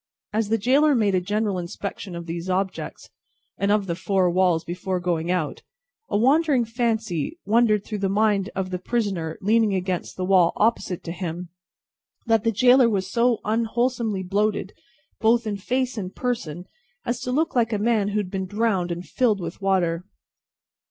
[0.33, 3.11] As the gaoler made a general inspection of these objects,
[3.55, 5.61] and of the four walls, before going out,
[6.09, 11.03] a wandering fancy wandered through the mind of the prisoner leaning against the wall opposite
[11.03, 11.49] to him,
[12.25, 14.73] that this gaoler was so unwholesomely bloated,
[15.19, 16.65] both in face and person,
[17.05, 20.03] as to look like a man who had been drowned and filled with water.